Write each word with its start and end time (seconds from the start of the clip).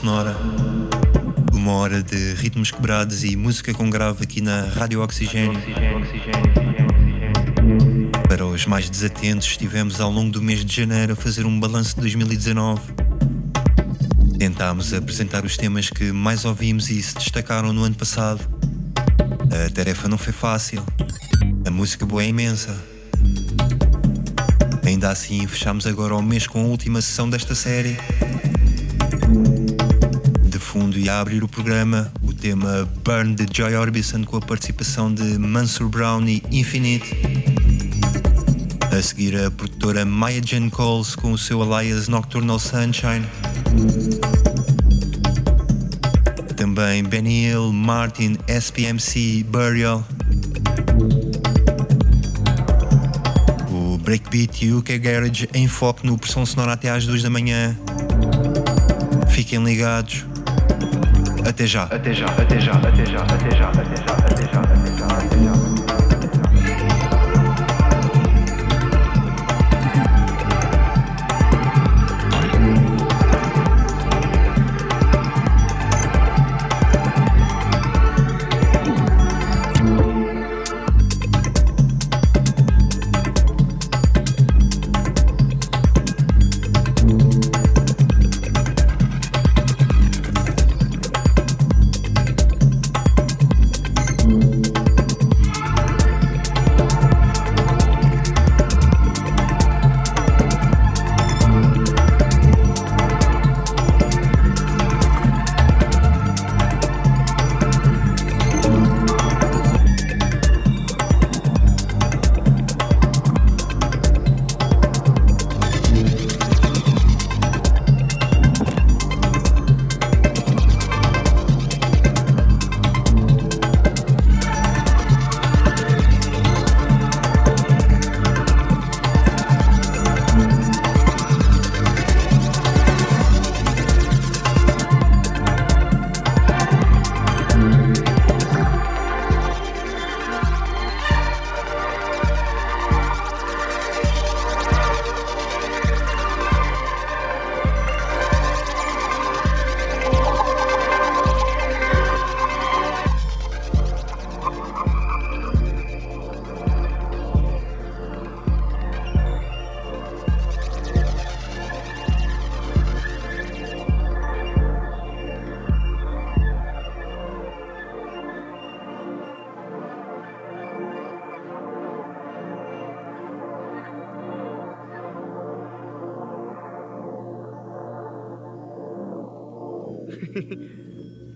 Sonora. 0.00 0.34
Uma 1.52 1.72
hora 1.72 2.02
de 2.02 2.32
ritmos 2.32 2.70
quebrados 2.70 3.22
e 3.22 3.36
música 3.36 3.74
com 3.74 3.90
grave 3.90 4.24
aqui 4.24 4.40
na 4.40 4.62
Rádio 4.62 5.02
Oxigênio. 5.02 5.52
Para 8.26 8.46
os 8.46 8.64
mais 8.64 8.88
desatentos, 8.88 9.46
estivemos 9.46 10.00
ao 10.00 10.10
longo 10.10 10.30
do 10.30 10.40
mês 10.40 10.64
de 10.64 10.74
janeiro 10.74 11.12
a 11.12 11.16
fazer 11.16 11.44
um 11.44 11.60
balanço 11.60 11.96
de 11.96 12.00
2019. 12.00 12.80
Tentámos 14.38 14.94
apresentar 14.94 15.44
os 15.44 15.58
temas 15.58 15.90
que 15.90 16.10
mais 16.12 16.46
ouvimos 16.46 16.88
e 16.88 17.02
se 17.02 17.14
destacaram 17.16 17.70
no 17.70 17.84
ano 17.84 17.94
passado. 17.94 18.40
A 19.66 19.70
tarefa 19.70 20.08
não 20.08 20.16
foi 20.16 20.32
fácil. 20.32 20.82
A 21.66 21.70
música 21.70 22.06
boa 22.06 22.22
é 22.22 22.28
imensa. 22.28 22.74
Ainda 24.82 25.10
assim, 25.10 25.46
fechamos 25.46 25.86
agora 25.86 26.16
o 26.16 26.22
mês 26.22 26.46
com 26.46 26.62
a 26.62 26.66
última 26.66 27.02
sessão 27.02 27.28
desta 27.28 27.54
série. 27.54 27.98
E 31.02 31.08
a 31.08 31.18
abrir 31.18 31.42
o 31.42 31.48
programa, 31.48 32.12
o 32.22 32.30
tema 32.30 32.86
Burn 33.02 33.34
de 33.34 33.46
Joy 33.50 33.74
Orbison 33.74 34.22
com 34.22 34.36
a 34.36 34.40
participação 34.40 35.12
de 35.12 35.38
Mansur 35.38 35.88
Brown 35.88 36.28
e 36.28 36.42
Infinite. 36.50 37.16
A 38.92 39.00
seguir, 39.00 39.34
a 39.34 39.50
produtora 39.50 40.04
Maya 40.04 40.42
Jane 40.44 40.70
Coles 40.70 41.16
com 41.16 41.32
o 41.32 41.38
seu 41.38 41.62
alias 41.62 42.06
Nocturnal 42.06 42.58
Sunshine. 42.58 43.26
Também 46.54 47.02
Benny 47.02 47.46
Hill, 47.46 47.72
Martin, 47.72 48.36
SPMC, 48.46 49.42
Burial. 49.44 50.06
O 53.70 53.96
Breakbeat 53.96 54.66
e 54.66 54.74
UK 54.74 54.98
Garage 54.98 55.48
em 55.54 55.66
foco 55.66 56.06
no 56.06 56.18
pressão 56.18 56.44
sonora 56.44 56.74
até 56.74 56.90
às 56.90 57.06
2 57.06 57.22
da 57.22 57.30
manhã. 57.30 57.74
Fiquem 59.30 59.64
ligados. 59.64 60.29
Até 61.48 61.66
já. 61.66 61.82
Até 61.84 62.12
já, 62.12 62.26
até 62.26 62.60
já, 62.60 62.72
até 62.72 63.06
já, 63.06 64.69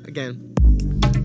Again. 0.07 1.24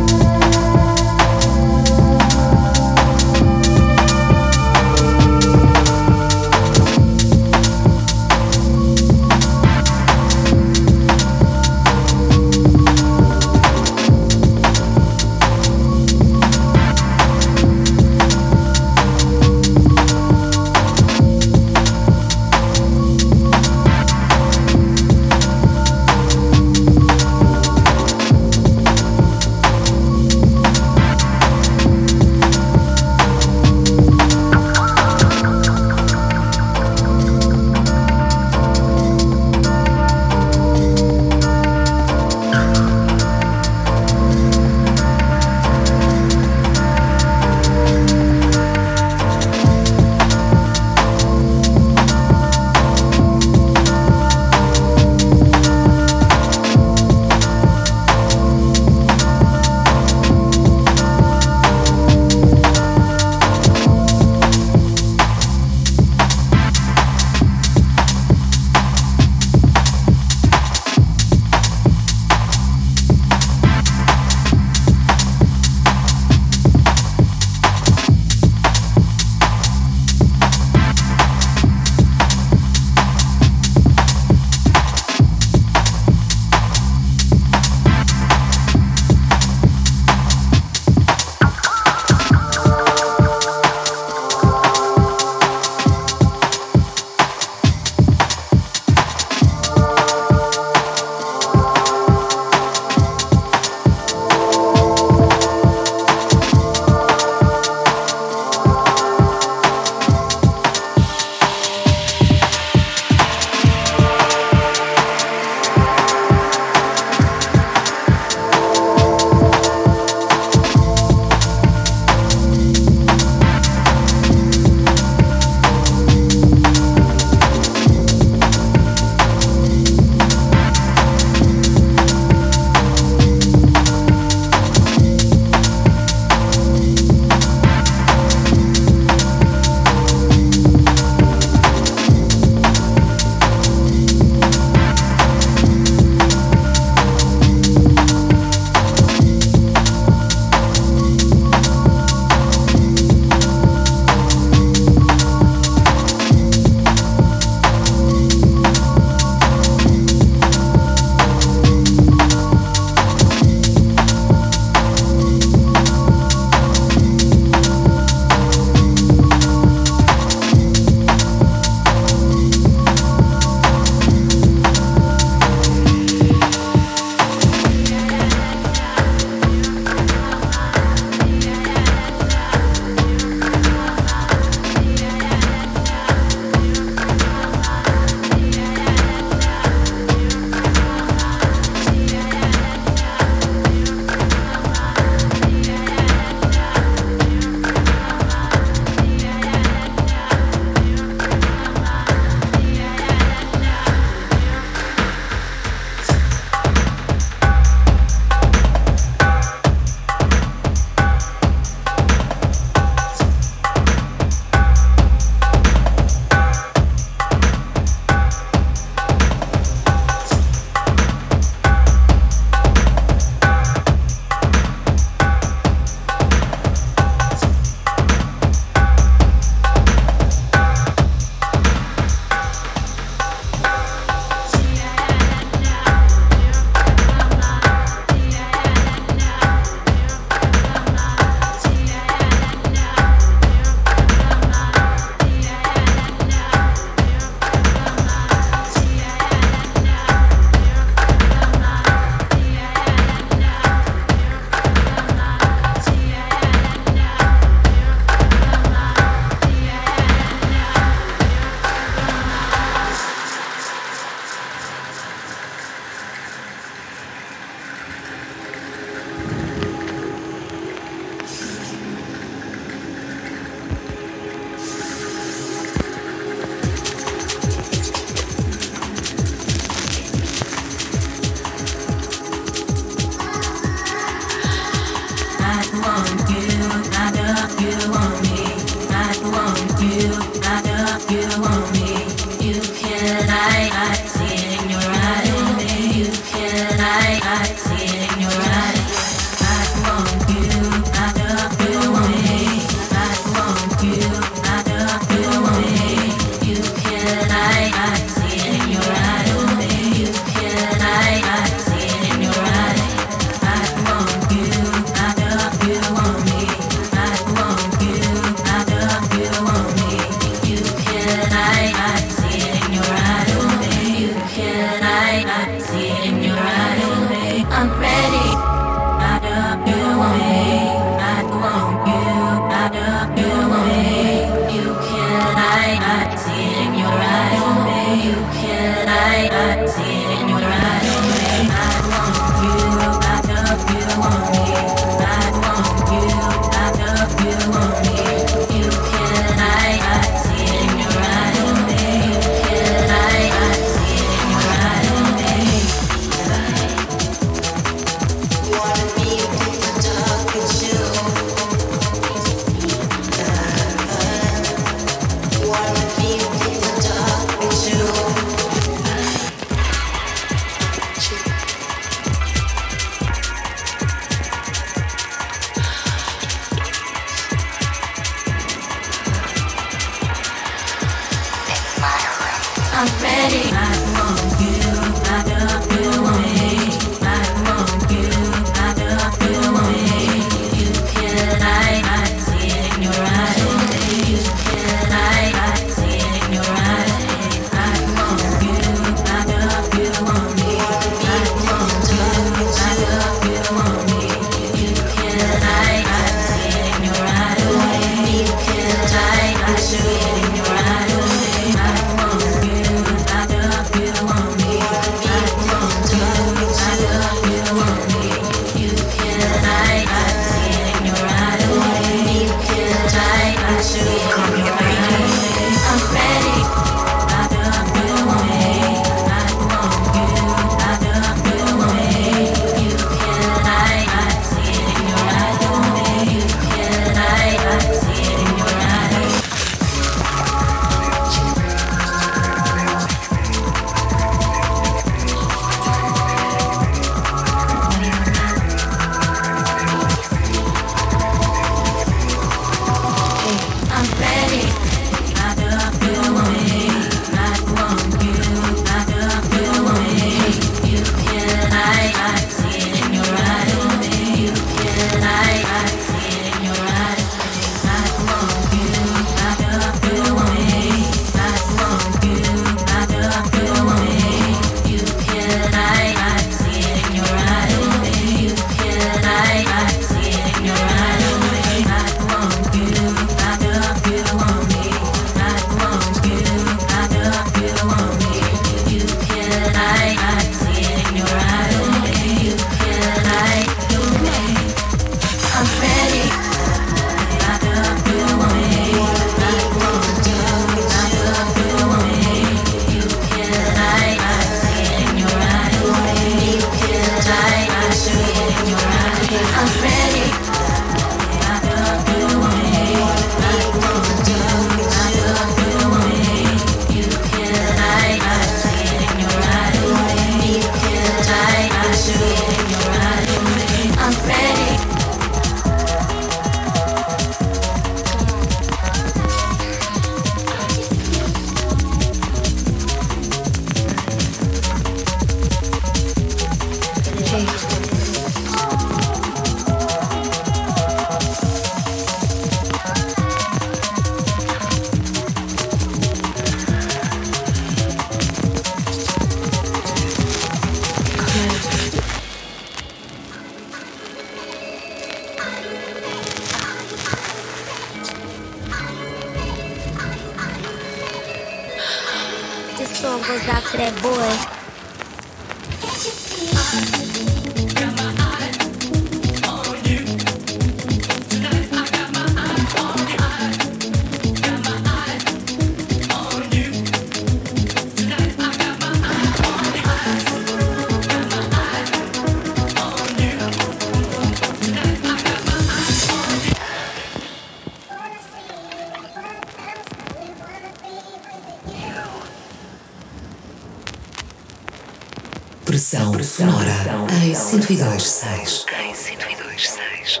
Expressão 595.50 596.00
sonora 596.04 596.86
em 597.02 597.12
102.6. 597.12 598.44
Em 598.62 598.72
102.6. 598.72 600.00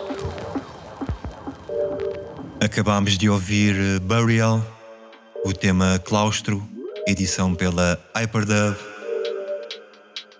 Acabámos 2.60 3.18
de 3.18 3.28
ouvir 3.28 3.74
eh, 3.74 3.98
Burial, 3.98 4.64
o 5.44 5.52
tema 5.52 6.00
Claustro, 6.04 6.62
edição 7.04 7.52
pela 7.52 8.00
Hyperdub. 8.14 8.76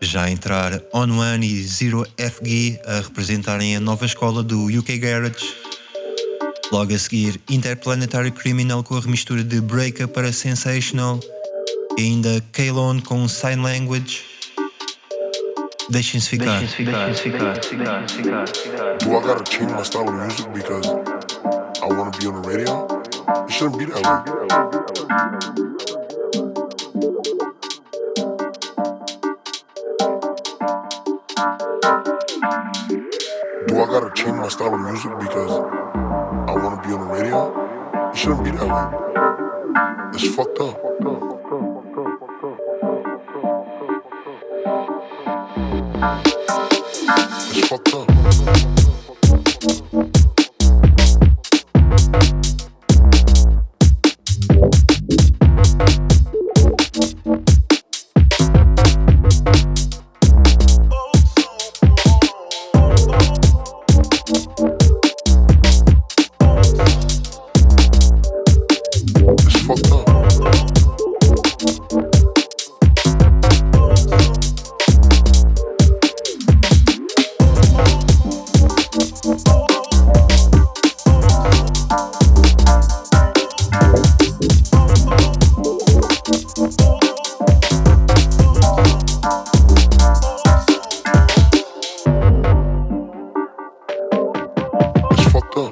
Já 0.00 0.30
entrar 0.30 0.80
On 0.94 1.18
One 1.18 1.44
e 1.44 1.66
Zero 1.66 2.06
FG 2.16 2.78
a 2.86 3.00
representarem 3.00 3.74
a 3.74 3.80
nova 3.80 4.06
escola 4.06 4.44
do 4.44 4.66
UK 4.66 4.96
Garage. 4.98 5.56
Logo 6.70 6.94
a 6.94 6.98
seguir, 7.00 7.40
Interplanetary 7.50 8.30
Criminal 8.30 8.84
com 8.84 8.96
a 8.96 9.00
remistura 9.00 9.42
de 9.42 9.60
Breaker 9.60 10.06
para 10.06 10.32
Sensational. 10.32 11.18
E 11.98 12.02
ainda 12.02 12.40
Kalon 12.52 13.00
com 13.00 13.26
Sign 13.26 13.60
Language. 13.60 14.29
Deixem-se 15.90 16.28
ficar. 16.28 16.60
Do 19.00 19.16
I 19.16 19.20
gotta 19.22 19.42
change 19.42 19.72
my 19.72 19.82
style 19.82 20.08
of 20.08 20.14
music 20.14 20.46
because 20.52 20.86
I 21.82 21.86
wanna 21.86 22.12
be 22.16 22.26
on 22.28 22.40
the 22.40 22.48
radio? 22.48 22.86
It 23.44 23.50
shouldn't 23.50 23.76
be 23.76 23.86
that 23.86 23.96
way. 24.06 24.20
Do 33.66 33.74
I 33.74 33.86
gotta 33.86 34.10
change 34.14 34.36
my 34.36 34.48
style 34.48 34.74
of 34.74 34.80
music 34.80 35.10
because 35.18 35.52
I 36.46 36.52
wanna 36.52 36.80
be 36.86 36.92
on 36.92 37.00
the 37.00 37.12
radio? 37.12 37.52
It 38.10 38.16
shouldn't 38.16 38.44
be 38.44 38.52
that 38.52 38.68
way. 38.68 38.86
It's 40.14 40.34
fucked 40.36 40.60
up. 40.60 41.29
fucked 47.70 47.94
up. 47.94 48.69
up. 95.56 95.70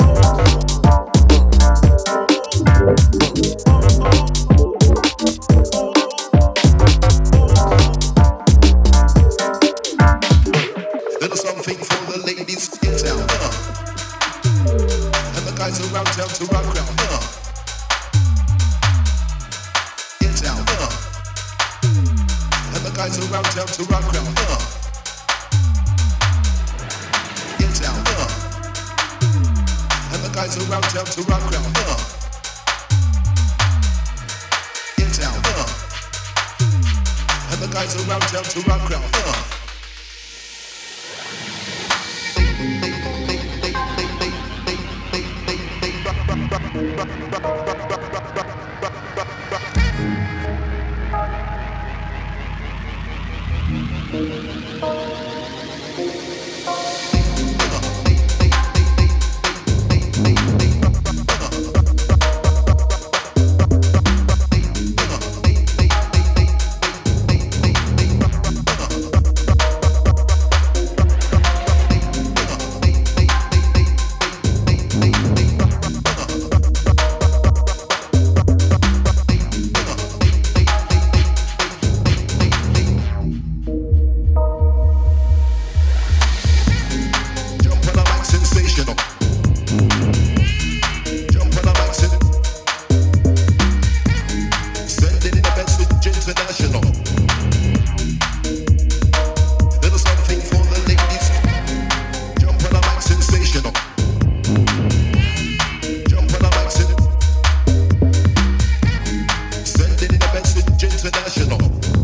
professional. 111.28 111.97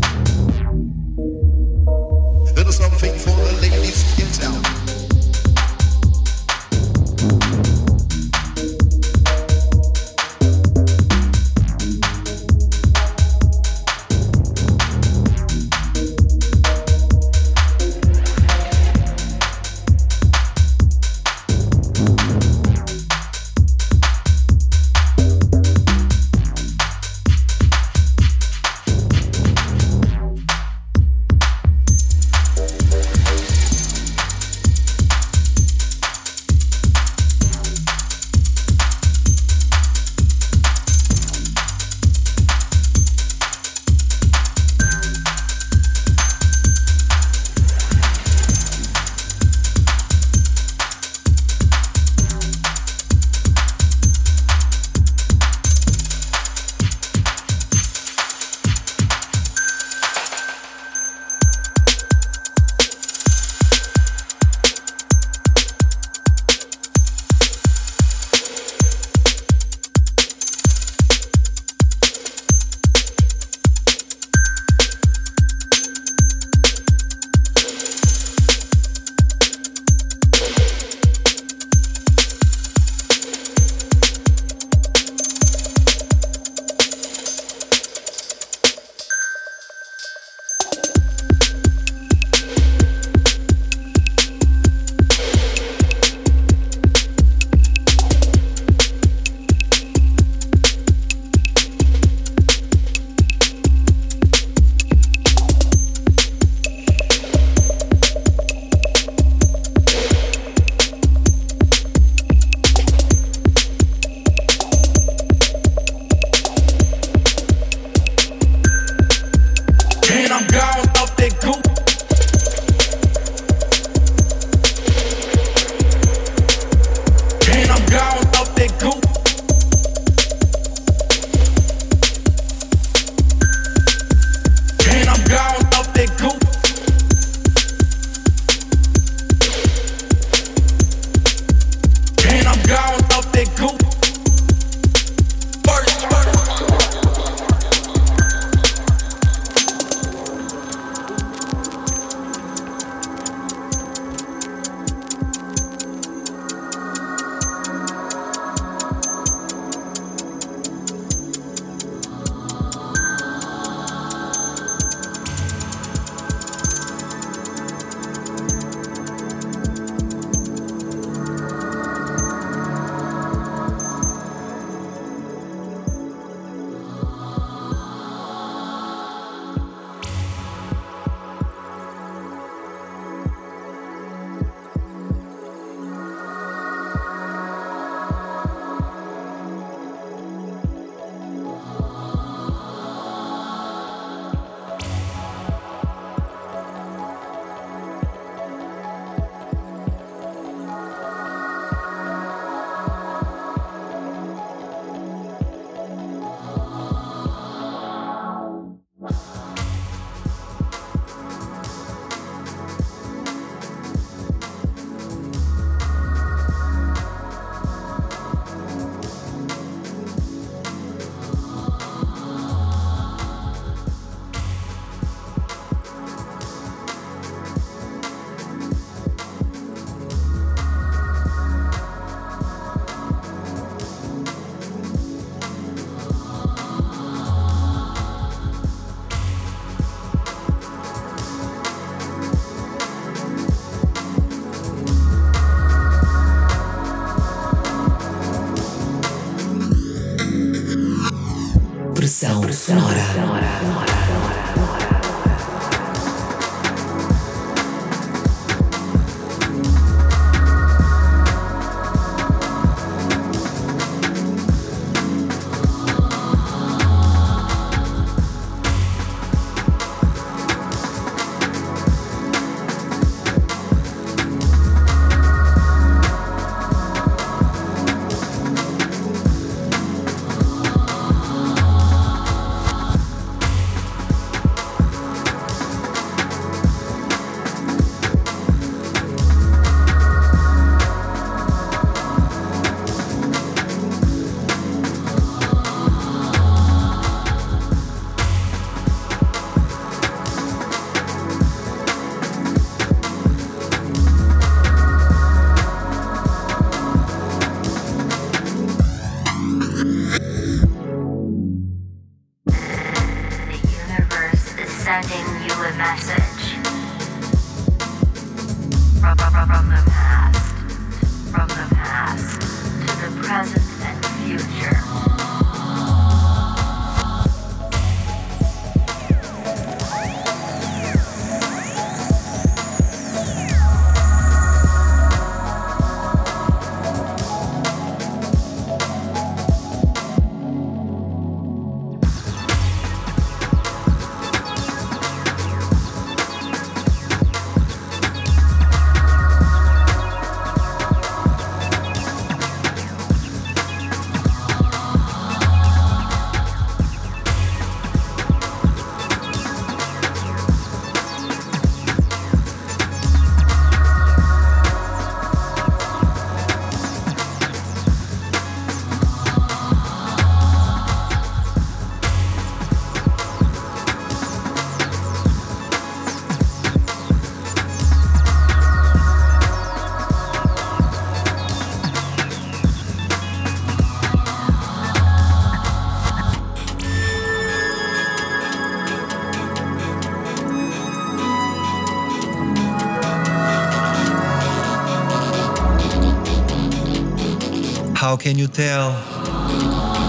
Can 398.25 398.39
You 398.39 398.47
Tell? 398.47 398.91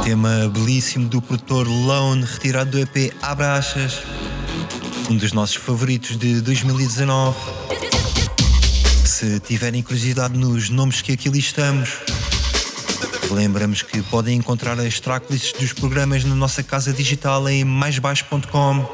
Tema 0.03 0.49
belíssimo 0.49 1.07
do 1.07 1.21
produtor 1.21 1.69
Lone, 1.69 2.25
retirado 2.25 2.71
do 2.71 2.79
EP 2.79 3.13
Abraças, 3.21 4.01
um 5.11 5.19
dos 5.19 5.35
nossos 5.35 5.57
favoritos 5.57 6.17
de 6.17 6.41
2019. 6.41 7.37
Se 9.05 9.39
tiverem 9.41 9.83
curiosidade 9.83 10.39
nos 10.39 10.71
nomes 10.71 11.03
que 11.03 11.13
aqui 11.13 11.29
listamos, 11.29 11.91
lembramos 13.31 13.83
que 13.83 14.01
podem 14.05 14.39
encontrar 14.39 14.81
as 14.81 14.99
tracklists 14.99 15.53
dos 15.53 15.75
programas 15.75 16.25
na 16.25 16.35
nossa 16.35 16.63
casa 16.63 16.95
digital 16.95 17.47
em 17.51 17.65
maisbaixo.com. 17.65 18.87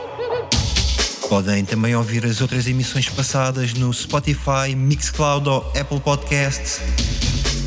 Podem 1.28 1.64
também 1.64 1.94
ouvir 1.94 2.26
as 2.26 2.40
outras 2.40 2.66
emissões 2.66 3.08
passadas 3.08 3.72
no 3.72 3.94
Spotify, 3.94 4.74
Mixcloud 4.74 5.48
ou 5.48 5.58
Apple 5.78 6.00
Podcasts. 6.00 6.80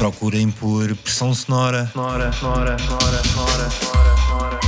Procurem 0.05 0.51
por 0.51 0.95
Pressão 0.97 1.33
Sonora. 1.33 1.89
Sonora, 1.91 2.31
sonora, 2.31 2.77
sonora, 2.77 3.23
sonora, 3.23 3.69
sonora, 3.71 4.17
sonora. 4.27 4.59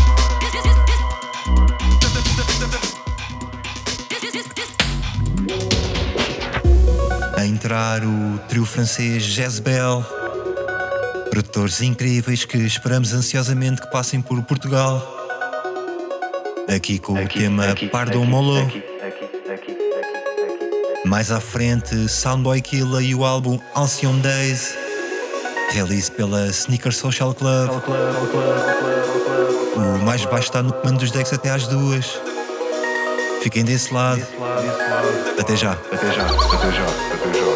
A 7.38 7.46
entrar 7.46 8.04
o 8.04 8.40
trio 8.50 8.66
francês 8.66 9.22
Jezebel, 9.22 10.04
produtores 11.30 11.82
incríveis 11.84 12.44
que 12.44 12.58
esperamos 12.58 13.14
ansiosamente 13.14 13.80
que 13.80 13.92
passem 13.92 14.20
por 14.20 14.42
Portugal. 14.42 15.08
Aqui 16.68 16.98
com 16.98 17.14
o 17.14 17.28
tema 17.28 17.76
Pardo 17.92 18.26
Molo. 18.26 18.68
Mais 21.06 21.32
à 21.32 21.40
frente, 21.40 22.10
Soundboy 22.10 22.60
Killa 22.60 23.04
e 23.04 23.14
o 23.14 23.24
álbum 23.24 23.60
Alcyon 23.76 24.18
Days, 24.18 24.76
release 25.70 26.12
pela 26.12 26.48
Sneaker 26.48 26.94
Social 26.94 27.34
Club. 27.34 27.70
O 29.76 30.06
mais 30.06 30.26
baixo 30.26 30.48
está 30.48 30.64
no 30.64 30.74
comando 30.74 31.00
dos 31.00 31.12
decks 31.12 31.34
até 31.34 31.50
às 31.50 31.68
duas. 31.68 32.20
Fiquem 33.42 33.64
desse 33.64 33.94
lado. 33.94 34.26
Até 35.40 35.56
já. 35.56 35.72
Até 35.92 36.12
já. 36.12 36.26
Até 36.26 36.72
já. 36.72 36.86
Até 37.14 37.40
já. 37.40 37.47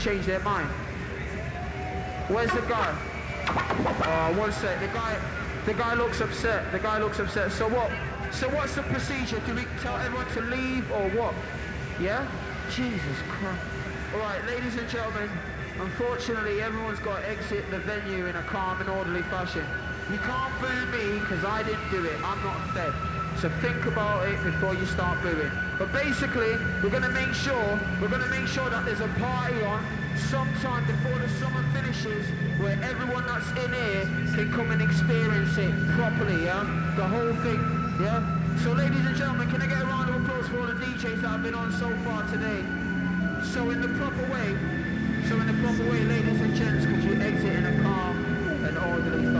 Change 0.00 0.24
their 0.24 0.40
mind. 0.40 0.68
Where's 2.28 2.50
the 2.52 2.62
guy? 2.62 2.96
Oh, 3.46 4.38
one 4.38 4.50
sec. 4.52 4.80
The 4.80 4.86
guy, 4.88 5.16
the 5.66 5.74
guy 5.74 5.94
looks 5.94 6.20
upset. 6.20 6.72
The 6.72 6.78
guy 6.78 6.98
looks 6.98 7.18
upset. 7.18 7.52
So 7.52 7.68
what? 7.68 7.90
So 8.32 8.48
what's 8.48 8.74
the 8.74 8.82
procedure? 8.82 9.40
Do 9.46 9.54
we 9.54 9.66
tell 9.80 9.96
everyone 9.98 10.26
to 10.32 10.40
leave 10.40 10.90
or 10.92 11.10
what? 11.10 11.34
Yeah? 12.00 12.26
Jesus 12.70 13.18
Christ. 13.28 13.60
All 14.14 14.20
right, 14.20 14.42
ladies 14.46 14.76
and 14.76 14.88
gentlemen. 14.88 15.28
Unfortunately, 15.80 16.62
everyone's 16.62 17.00
got 17.00 17.20
to 17.20 17.28
exit 17.28 17.64
the 17.70 17.78
venue 17.80 18.26
in 18.26 18.36
a 18.36 18.42
calm 18.44 18.80
and 18.80 18.88
orderly 18.88 19.22
fashion. 19.22 19.64
You 20.10 20.18
can't 20.18 20.60
boo 20.60 20.86
me 20.96 21.20
because 21.20 21.44
I 21.44 21.62
didn't 21.62 21.90
do 21.90 22.04
it. 22.04 22.16
I'm 22.24 22.42
not 22.42 22.70
fed. 22.74 23.09
So 23.40 23.48
think 23.64 23.86
about 23.86 24.28
it 24.28 24.36
before 24.44 24.74
you 24.74 24.84
start 24.84 25.22
booing. 25.22 25.50
But 25.78 25.90
basically, 25.94 26.60
we're 26.84 26.92
going 26.92 27.08
to 27.08 27.16
make 27.16 27.32
sure, 27.32 27.80
we're 27.98 28.12
going 28.12 28.20
to 28.20 28.28
make 28.28 28.46
sure 28.46 28.68
that 28.68 28.84
there's 28.84 29.00
a 29.00 29.08
party 29.16 29.64
on 29.64 29.80
sometime 30.28 30.84
before 30.84 31.18
the 31.18 31.28
summer 31.40 31.64
finishes 31.72 32.28
where 32.60 32.76
everyone 32.84 33.24
that's 33.26 33.48
in 33.64 33.72
here 33.72 34.04
can 34.36 34.52
come 34.52 34.70
and 34.72 34.82
experience 34.82 35.56
it 35.56 35.72
properly, 35.96 36.44
yeah? 36.44 36.68
The 36.96 37.08
whole 37.08 37.32
thing, 37.40 37.64
yeah? 38.04 38.20
So 38.60 38.72
ladies 38.72 39.06
and 39.06 39.16
gentlemen, 39.16 39.48
can 39.48 39.62
I 39.62 39.66
get 39.68 39.80
a 39.80 39.86
round 39.86 40.10
of 40.10 40.20
applause 40.20 40.46
for 40.48 40.60
all 40.60 40.66
the 40.66 40.74
DJs 40.74 41.22
that 41.22 41.28
have 41.28 41.42
been 41.42 41.54
on 41.54 41.72
so 41.72 41.88
far 42.04 42.28
today? 42.28 42.60
So 43.56 43.70
in 43.70 43.80
the 43.80 43.88
proper 43.96 44.20
way, 44.28 44.52
so 45.32 45.40
in 45.40 45.46
the 45.48 45.56
proper 45.64 45.88
way, 45.88 46.04
ladies 46.04 46.40
and 46.42 46.54
gents, 46.54 46.84
could 46.84 47.02
you 47.02 47.16
exit 47.16 47.56
in 47.56 47.64
a 47.64 47.82
calm 47.82 48.20
and 48.68 48.76
orderly 48.76 49.24
fashion, 49.32 49.39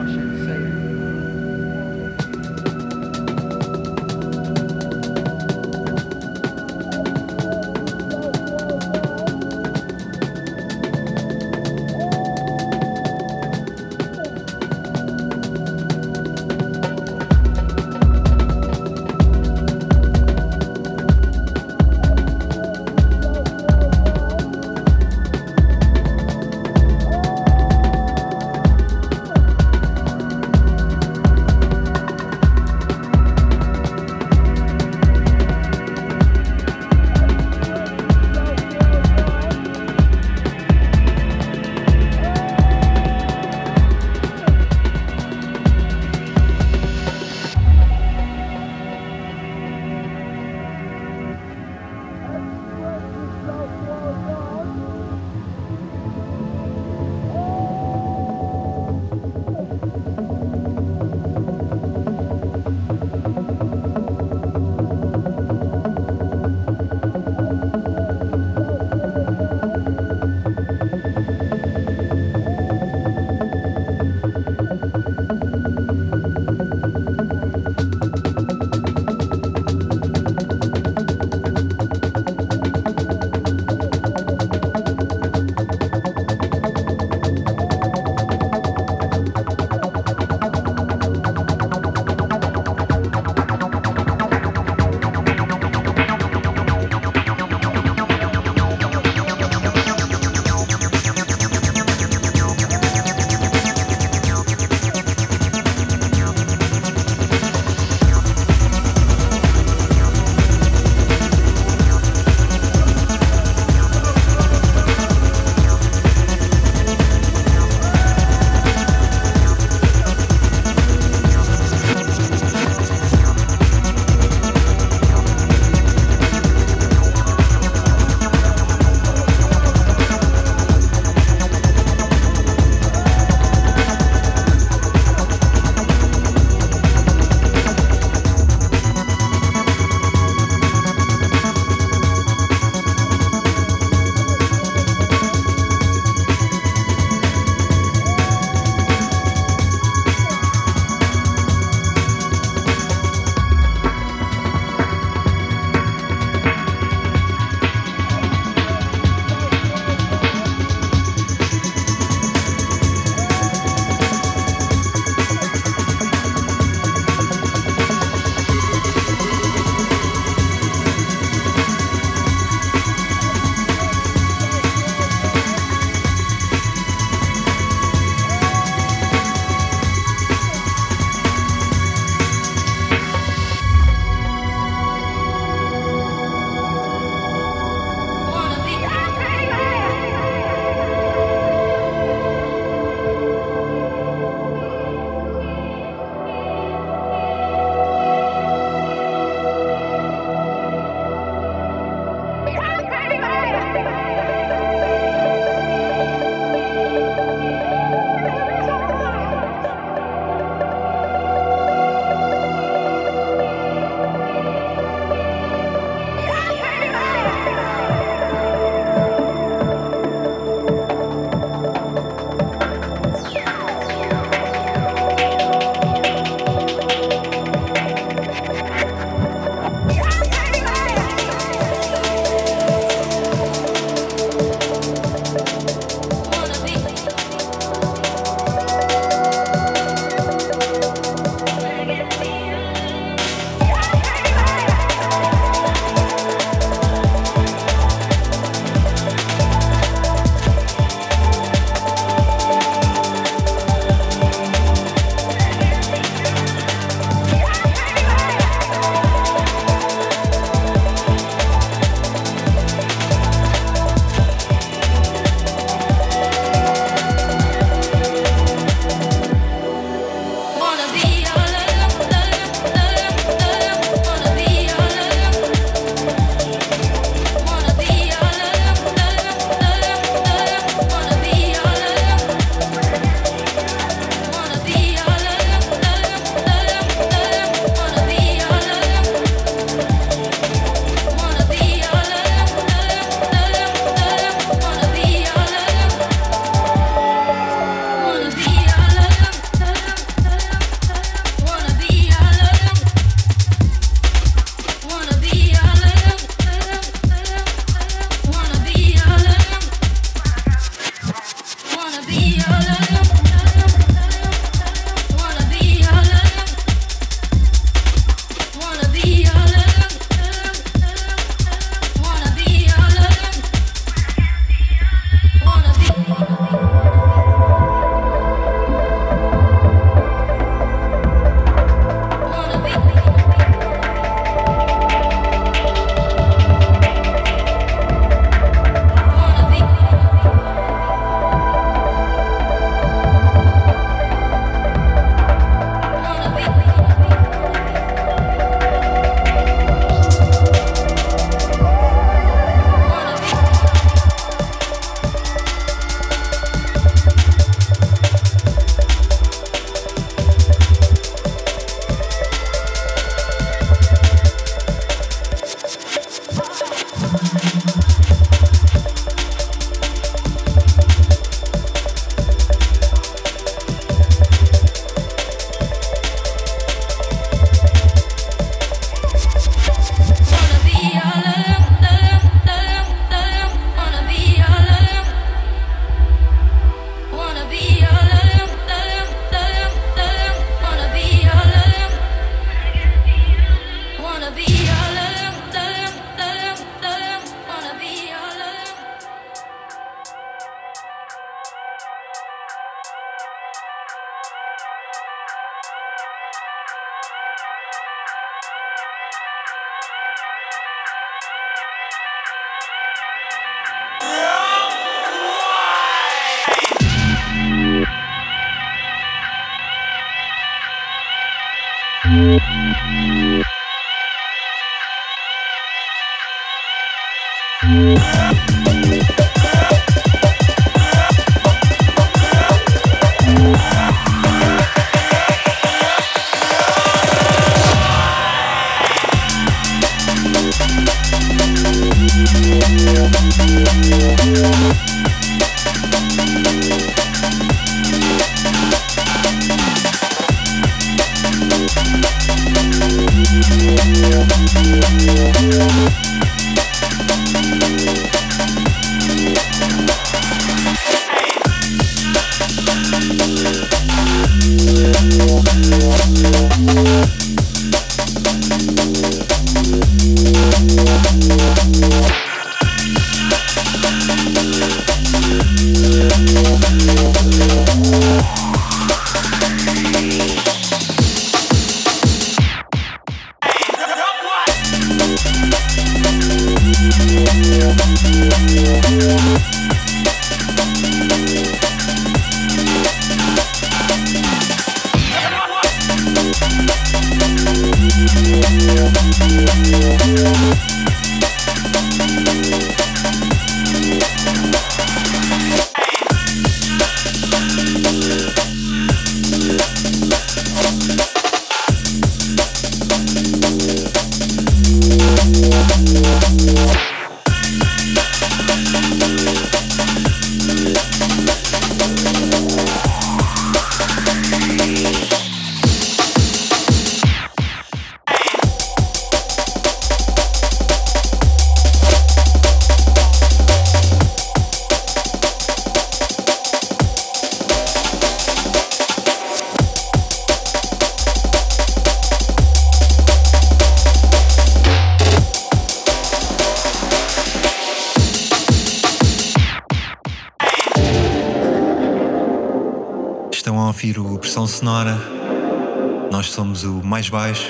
mais 556.90 557.08
baixo. 557.08 557.46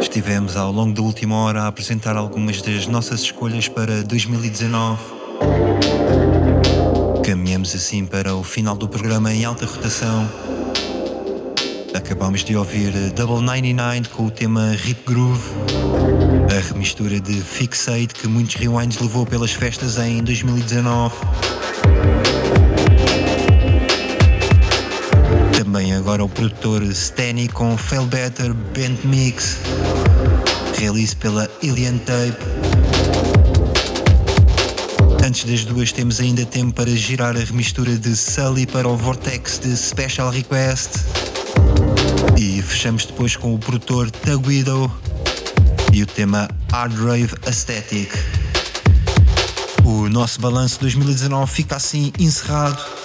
Estivemos 0.00 0.56
ao 0.56 0.72
longo 0.72 0.94
da 0.94 1.02
última 1.02 1.36
hora 1.36 1.64
a 1.64 1.66
apresentar 1.66 2.16
algumas 2.16 2.62
das 2.62 2.86
nossas 2.86 3.20
escolhas 3.20 3.68
para 3.68 4.02
2019. 4.02 4.98
Caminhamos 7.22 7.74
assim 7.74 8.06
para 8.06 8.34
o 8.34 8.42
final 8.42 8.74
do 8.74 8.88
programa 8.88 9.30
em 9.30 9.44
alta 9.44 9.66
rotação. 9.66 10.26
Acabamos 11.92 12.42
de 12.42 12.56
ouvir 12.56 12.90
Double 13.10 13.44
99 13.44 14.08
com 14.08 14.24
o 14.24 14.30
tema 14.30 14.70
Rip 14.70 15.02
Groove, 15.04 15.50
a 16.50 16.72
remistura 16.72 17.20
de 17.20 17.42
Fixate 17.42 18.14
que 18.14 18.26
muitos 18.26 18.54
rewinds 18.54 18.98
levou 18.98 19.26
pelas 19.26 19.52
festas 19.52 19.98
em 19.98 20.22
2019. 20.24 21.14
Agora 26.10 26.24
o 26.24 26.28
produtor 26.28 26.82
Stanny 26.82 27.46
com 27.46 27.78
Fail 27.78 28.04
Better 28.04 28.52
Band 28.52 28.96
Mix, 29.04 29.58
release 30.76 31.14
pela 31.14 31.48
Alien 31.62 31.98
Tape. 31.98 32.36
Antes 35.24 35.44
das 35.44 35.64
duas 35.64 35.92
temos 35.92 36.18
ainda 36.18 36.44
tempo 36.44 36.72
para 36.72 36.90
girar 36.96 37.36
a 37.36 37.38
remistura 37.38 37.96
de 37.96 38.16
Sully 38.16 38.66
para 38.66 38.88
o 38.88 38.96
Vortex 38.96 39.60
de 39.60 39.76
Special 39.76 40.30
Request. 40.30 40.98
E 42.36 42.60
fechamos 42.60 43.06
depois 43.06 43.36
com 43.36 43.54
o 43.54 43.58
produtor 43.60 44.10
Taguido 44.10 44.90
e 45.92 46.02
o 46.02 46.06
tema 46.06 46.48
Hard 46.72 46.92
Rave 46.92 47.34
Aesthetic. 47.46 48.10
O 49.84 50.08
nosso 50.08 50.40
balanço 50.40 50.80
2019 50.80 51.52
fica 51.52 51.76
assim 51.76 52.12
encerrado. 52.18 52.99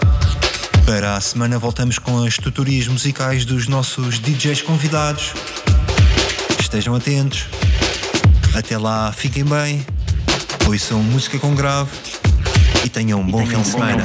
Para 0.86 1.16
a 1.16 1.22
semana 1.22 1.58
voltamos 1.58 1.98
com 1.98 2.24
as 2.24 2.38
tutorias 2.38 2.88
musicais 2.88 3.44
dos 3.44 3.68
nossos 3.68 4.20
DJs 4.20 4.62
convidados. 4.62 5.34
Estejam 6.60 6.94
atentos. 6.94 7.48
Até 8.54 8.78
lá, 8.78 9.12
fiquem 9.12 9.44
bem. 9.44 9.86
Ouçam 10.68 11.02
música 11.02 11.40
com 11.40 11.56
grave 11.56 11.90
e 12.84 12.90
tenham 12.90 13.20
um 13.20 13.26
bom 13.26 13.46
fim 13.48 13.60
de 13.62 13.68
semana. 13.68 14.04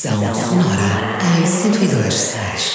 Produção 0.00 0.34
sonora 0.34 1.18
em 1.38 1.44
102.6. 1.44 2.69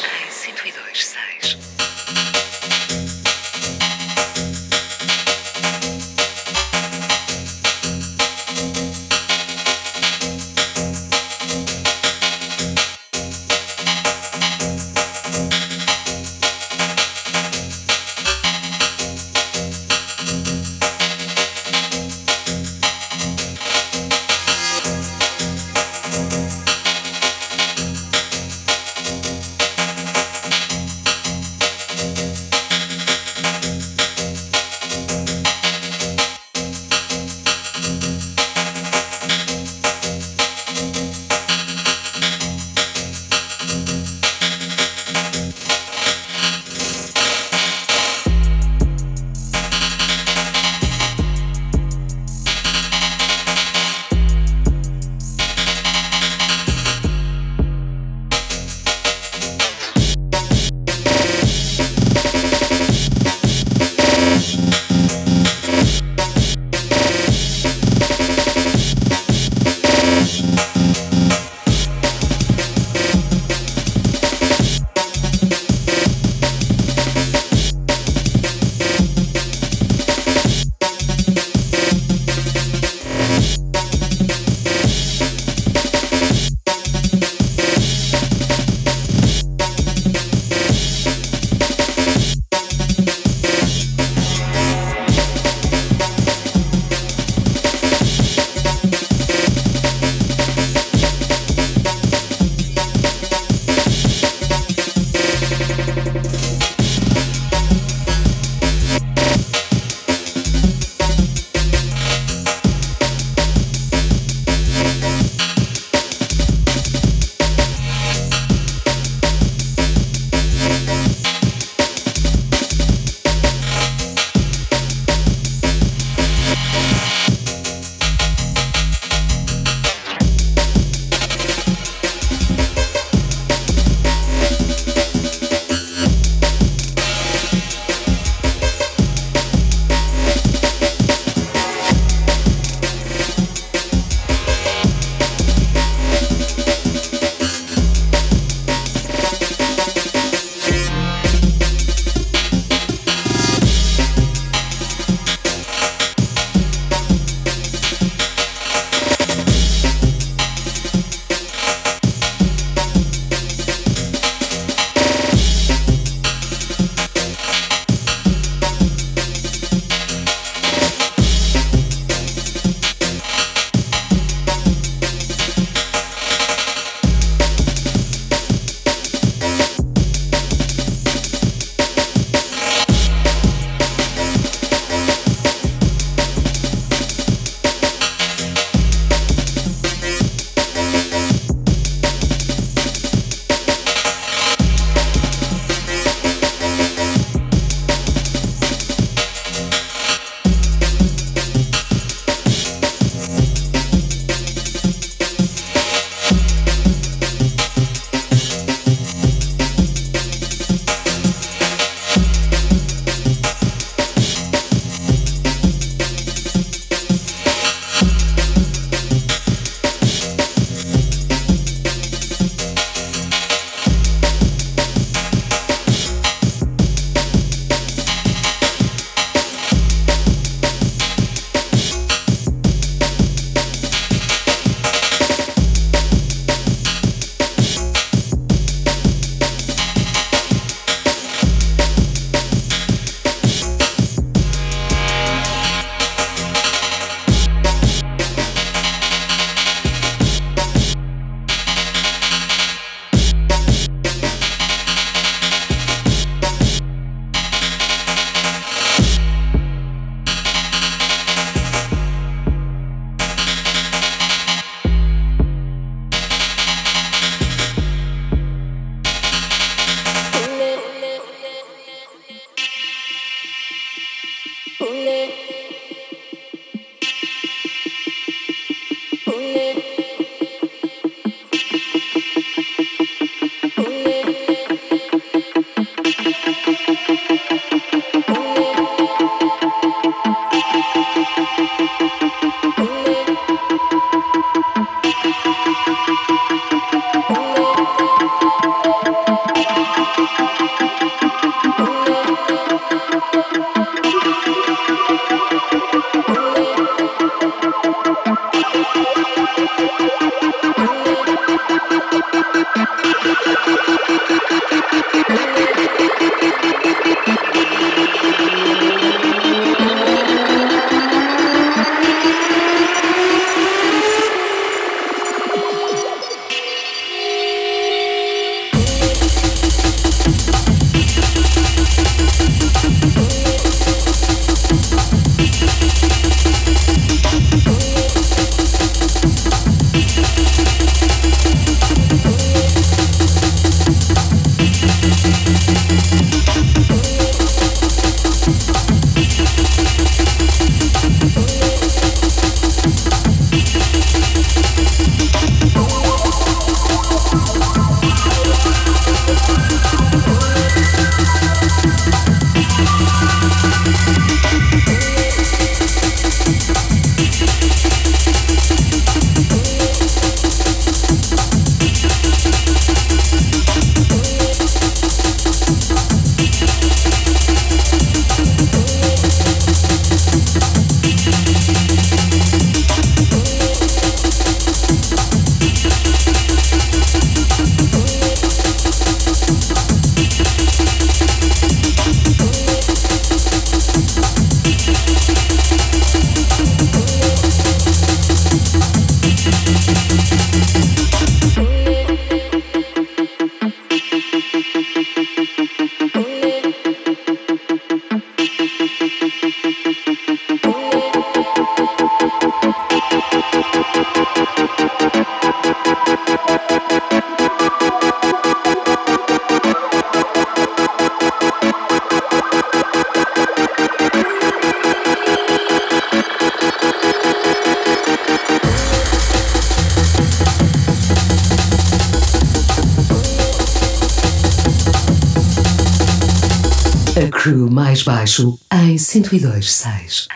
Baixo 438.36 438.60
em 438.70 438.96
102.6. 438.98 440.28